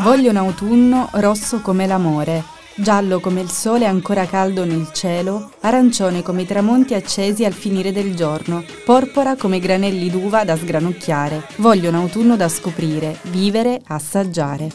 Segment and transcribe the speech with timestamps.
[0.00, 2.44] Voglio un autunno rosso come l'amore,
[2.78, 7.92] giallo come il sole ancora caldo nel cielo, arancione come i tramonti accesi al finire
[7.92, 11.46] del giorno, porpora come granelli d'uva da sgranocchiare.
[11.56, 14.70] Voglio un autunno da scoprire, vivere, assaggiare.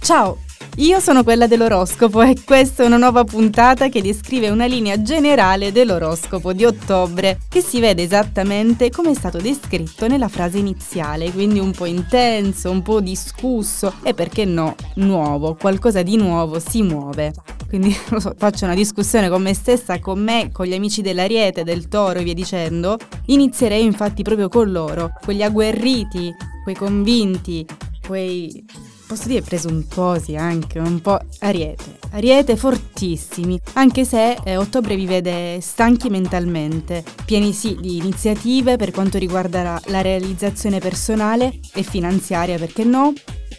[0.00, 0.51] Ciao!
[0.76, 5.70] Io sono quella dell'oroscopo e questa è una nuova puntata che descrive una linea generale
[5.70, 11.58] dell'oroscopo di ottobre, che si vede esattamente come è stato descritto nella frase iniziale, quindi
[11.58, 17.34] un po' intenso, un po' discusso e perché no, nuovo, qualcosa di nuovo si muove.
[17.68, 21.88] Quindi so, faccio una discussione con me stessa, con me, con gli amici dell'Ariete, del
[21.88, 22.96] Toro e via dicendo.
[23.26, 26.34] Inizierei infatti proprio con loro, quegli agguerriti,
[26.64, 27.66] quei convinti,
[28.06, 28.64] quei
[29.12, 31.98] posso dire presuntuosi anche, un po' ariete.
[32.12, 38.90] Ariete fortissimi, anche se eh, ottobre vi vede stanchi mentalmente, pieni sì di iniziative per
[38.90, 43.12] quanto riguarda la, la realizzazione personale e finanziaria, perché no?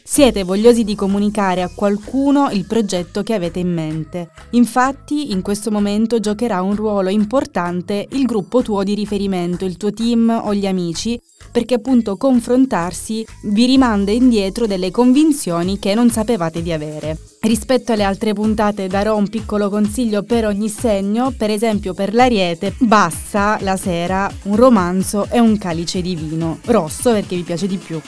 [0.05, 4.31] Siete vogliosi di comunicare a qualcuno il progetto che avete in mente.
[4.51, 9.93] Infatti, in questo momento giocherà un ruolo importante il gruppo tuo di riferimento, il tuo
[9.93, 11.19] team o gli amici,
[11.51, 17.17] perché appunto confrontarsi vi rimanda indietro delle convinzioni che non sapevate di avere.
[17.39, 22.73] Rispetto alle altre puntate darò un piccolo consiglio per ogni segno, per esempio per l'ariete
[22.77, 27.77] basta la sera un romanzo e un calice di vino, rosso perché vi piace di
[27.77, 28.01] più.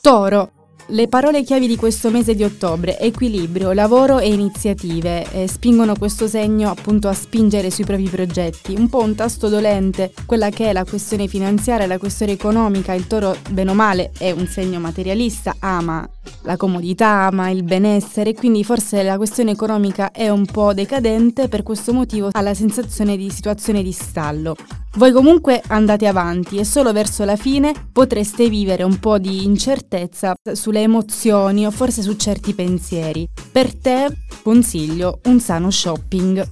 [0.00, 0.50] Toro,
[0.88, 6.28] le parole chiavi di questo mese di ottobre, equilibrio, lavoro e iniziative, eh, spingono questo
[6.28, 8.74] segno appunto a spingere sui propri progetti.
[8.74, 12.92] Un po' un tasto dolente, quella che è la questione finanziaria, la questione economica.
[12.92, 16.08] Il toro, bene o male, è un segno materialista, ama
[16.42, 21.62] la comodità, ama il benessere, quindi forse la questione economica è un po' decadente, per
[21.62, 24.54] questo motivo ha la sensazione di situazione di stallo.
[24.96, 30.34] Voi comunque andate avanti e solo verso la fine potreste vivere un po' di incertezza
[30.52, 33.28] sulle emozioni o forse su certi pensieri.
[33.50, 34.06] Per te
[34.42, 36.46] consiglio un sano shopping.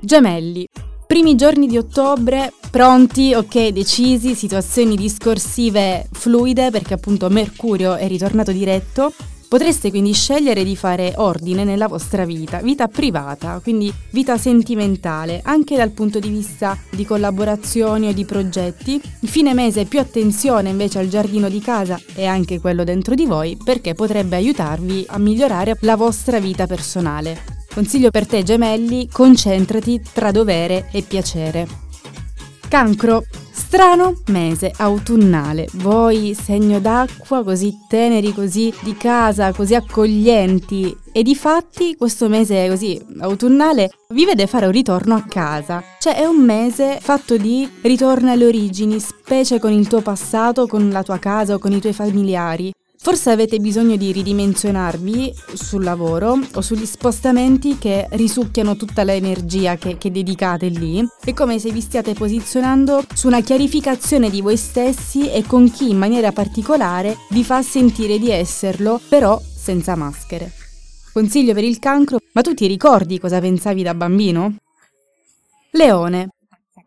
[0.00, 0.66] Gemelli.
[1.10, 8.52] Primi giorni di ottobre, pronti, ok, decisi, situazioni discorsive fluide perché appunto Mercurio è ritornato
[8.52, 9.12] diretto,
[9.48, 15.76] Potreste quindi scegliere di fare ordine nella vostra vita, vita privata, quindi vita sentimentale, anche
[15.76, 19.02] dal punto di vista di collaborazioni o di progetti.
[19.24, 23.58] Fine mese più attenzione invece al giardino di casa e anche quello dentro di voi
[23.60, 27.59] perché potrebbe aiutarvi a migliorare la vostra vita personale.
[27.72, 31.66] Consiglio per te gemelli, concentrati tra dovere e piacere.
[32.68, 33.24] Cancro,
[33.70, 41.36] Strano mese autunnale, voi segno d'acqua così teneri, così di casa, così accoglienti e di
[41.36, 45.84] fatti questo mese così autunnale vi vede fare un ritorno a casa.
[46.00, 50.90] Cioè è un mese fatto di ritorno alle origini, specie con il tuo passato, con
[50.90, 52.72] la tua casa o con i tuoi familiari.
[53.02, 59.96] Forse avete bisogno di ridimensionarvi sul lavoro o sugli spostamenti che risucchiano tutta l'energia che,
[59.96, 61.02] che, dedicate lì.
[61.24, 65.88] È come se vi stiate posizionando su una chiarificazione di voi stessi e con chi
[65.88, 70.52] in maniera particolare vi fa sentire di esserlo, però senza maschere.
[71.10, 74.56] Consiglio per il cancro, ma tu ti ricordi cosa pensavi da bambino?
[75.70, 76.28] Leone.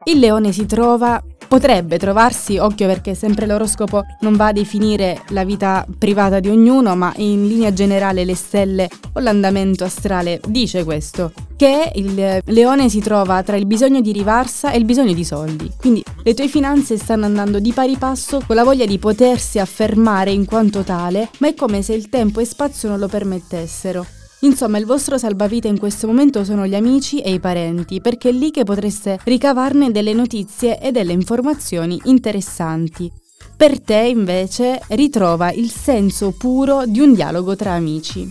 [0.03, 5.44] Il leone si trova potrebbe trovarsi, occhio perché sempre l'oroscopo non va a definire la
[5.44, 11.31] vita privata di ognuno, ma in linea generale le stelle o l'andamento astrale dice questo,
[11.56, 15.72] che il leone si trova tra il bisogno di rivarsa e il bisogno di soldi.
[15.78, 20.31] Quindi le tue finanze stanno andando di pari passo con la voglia di potersi affermare
[20.31, 24.06] in quanto tale, ma è come se il tempo e spazio non lo permettessero.
[24.44, 28.31] Insomma, il vostro salvavita in questo momento sono gli amici e i parenti, perché è
[28.34, 33.09] lì che potreste ricavarne delle notizie e delle informazioni interessanti.
[33.56, 38.30] Per te, invece, ritrova il senso puro di un dialogo tra amici.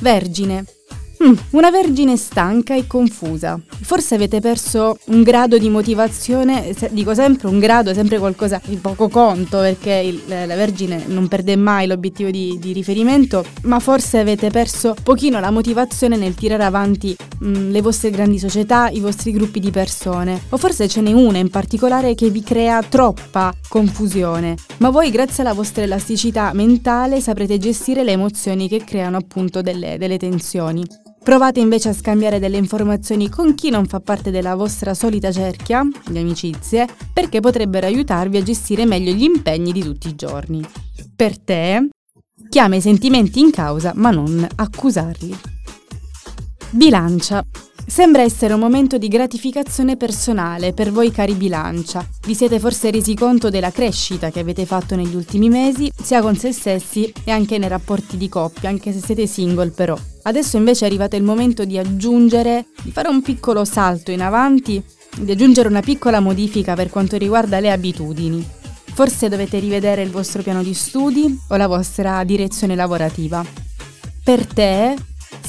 [0.00, 0.64] Vergine.
[1.22, 3.60] Mm, una vergine stanca e confusa.
[3.82, 8.76] Forse avete perso un grado di motivazione, dico sempre un grado, è sempre qualcosa di
[8.76, 14.18] poco conto perché il, la vergine non perde mai l'obiettivo di, di, riferimento, ma forse
[14.18, 17.14] avete perso pochino la motivazione nel tirare avanti
[17.44, 20.40] mm, le vostre grandi società, i vostri gruppi di persone.
[20.48, 25.42] O forse ce n'è una in particolare che vi crea troppa confusione, ma voi grazie
[25.42, 31.08] alla vostra elasticità mentale saprete gestire le emozioni che creano appunto delle, delle tensioni.
[31.22, 35.86] Provate invece a scambiare delle informazioni con chi non fa parte della vostra solita cerchia
[36.08, 40.64] di amicizie, perché potrebbero aiutarvi a gestire meglio gli impegni di tutti i giorni.
[41.14, 41.88] Per te,
[42.50, 45.38] Chiama i sentimenti in causa, ma non accusarli.
[46.70, 47.44] Bilancia.
[47.90, 52.08] Sembra essere un momento di gratificazione personale per voi cari bilancia.
[52.24, 56.36] Vi siete forse resi conto della crescita che avete fatto negli ultimi mesi, sia con
[56.36, 59.98] se stessi e anche nei rapporti di coppia, anche se siete single però.
[60.22, 64.80] Adesso invece è arrivato il momento di aggiungere, di fare un piccolo salto in avanti,
[65.18, 68.48] di aggiungere una piccola modifica per quanto riguarda le abitudini.
[68.84, 73.44] Forse dovete rivedere il vostro piano di studi o la vostra direzione lavorativa.
[74.22, 74.94] Per te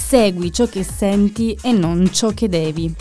[0.08, 2.94] Segui ciò che senti e non ciò che devi.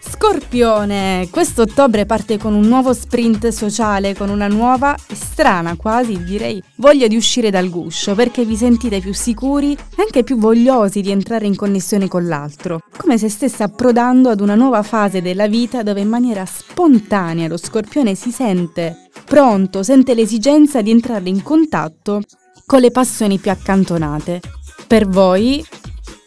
[0.00, 1.28] Scorpione!
[1.30, 7.06] Questo ottobre parte con un nuovo sprint sociale, con una nuova strana quasi direi voglia
[7.06, 11.46] di uscire dal guscio perché vi sentite più sicuri e anche più vogliosi di entrare
[11.46, 16.00] in connessione con l'altro, come se stesse approdando ad una nuova fase della vita dove
[16.00, 22.22] in maniera spontanea lo scorpione si sente pronto, sente l'esigenza di entrare in contatto
[22.64, 24.40] con le passioni più accantonate
[24.86, 25.64] per voi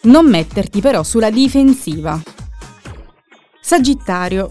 [0.03, 2.21] non metterti però sulla difensiva.
[3.61, 4.49] Sagittario.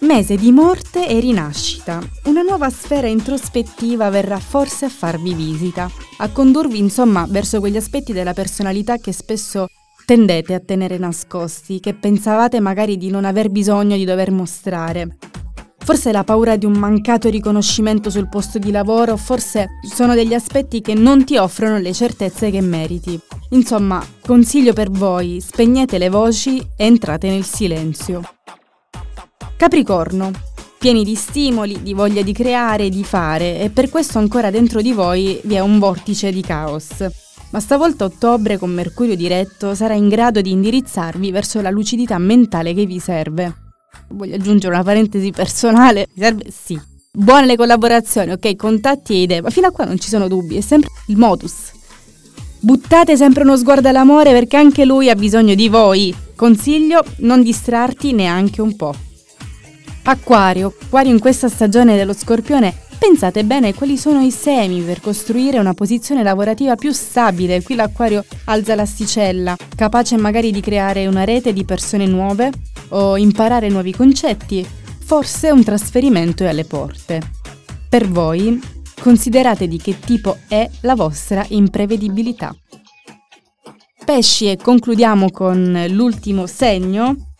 [0.00, 2.00] Mese di morte e rinascita.
[2.24, 8.12] Una nuova sfera introspettiva verrà forse a farvi visita, a condurvi insomma verso quegli aspetti
[8.12, 9.66] della personalità che spesso
[10.04, 15.16] tendete a tenere nascosti, che pensavate magari di non aver bisogno di dover mostrare.
[15.88, 20.82] Forse la paura di un mancato riconoscimento sul posto di lavoro, forse sono degli aspetti
[20.82, 23.18] che non ti offrono le certezze che meriti.
[23.52, 28.20] Insomma, consiglio per voi, spegnete le voci e entrate nel silenzio.
[29.56, 30.30] Capricorno.
[30.76, 34.92] Pieni di stimoli, di voglia di creare di fare, e per questo ancora dentro di
[34.92, 37.02] voi vi è un vortice di caos.
[37.52, 42.74] Ma stavolta ottobre con Mercurio diretto sarà in grado di indirizzarvi verso la lucidità mentale
[42.74, 43.67] che vi serve.
[44.08, 46.08] Voglio aggiungere una parentesi personale.
[46.14, 46.44] Mi serve?
[46.50, 46.80] Sì.
[47.10, 50.56] Buone le collaborazioni, ok, contatti e idee, ma fino a qua non ci sono dubbi,
[50.56, 51.72] è sempre il modus.
[52.60, 56.14] Buttate sempre uno sguardo all'amore perché anche lui ha bisogno di voi.
[56.36, 58.94] Consiglio non distrarti neanche un po'.
[60.04, 65.58] Acquario, Acquario in questa stagione dello scorpione, pensate bene quali sono i semi per costruire
[65.58, 67.62] una posizione lavorativa più stabile.
[67.62, 72.50] Qui l'Acquario alza l'asticella, capace magari di creare una rete di persone nuove
[72.90, 74.66] o imparare nuovi concetti.
[75.04, 77.20] Forse un trasferimento è alle porte.
[77.88, 82.54] Per voi Considerate di che tipo è la vostra imprevedibilità.
[84.04, 87.34] Pesci e concludiamo con l'ultimo segno.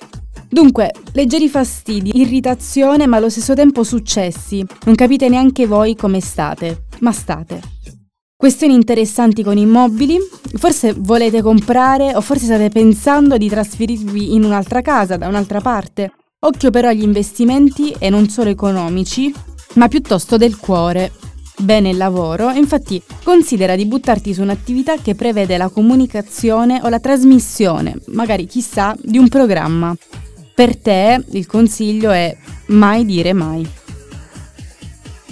[0.49, 4.65] Dunque, leggeri fastidi, irritazione ma allo stesso tempo successi.
[4.85, 7.61] Non capite neanche voi come state, ma state.
[8.41, 10.17] Questioni interessanti con immobili,
[10.55, 16.13] forse volete comprare o forse state pensando di trasferirvi in un'altra casa, da un'altra parte.
[16.39, 19.35] Occhio però agli investimenti e non solo economici,
[19.75, 21.11] ma piuttosto del cuore
[21.59, 27.01] bene il lavoro, infatti considera di buttarti su un'attività che prevede la comunicazione o la
[27.01, 29.93] trasmissione, magari chissà, di un programma.
[30.55, 32.37] Per te il consiglio è
[32.67, 33.69] mai dire mai.